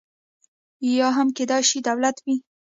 [0.97, 2.35] یا هم کېدای شي دولت وي.